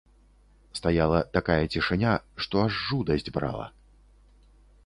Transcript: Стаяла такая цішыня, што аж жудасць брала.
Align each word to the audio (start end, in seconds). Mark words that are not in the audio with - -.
Стаяла 0.79 1.19
такая 1.37 1.59
цішыня, 1.75 2.13
што 2.47 2.65
аж 2.65 2.73
жудасць 2.89 3.33
брала. 3.37 3.65